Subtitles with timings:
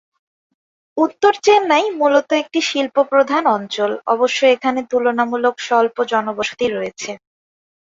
[0.97, 7.11] উত্তর চেন্নাই মূলত একটি শিল্প প্রধান অঞ্চল, অবশ্য এখানে তুলনামূলক স্বল্প জনবসতি রয়েছে।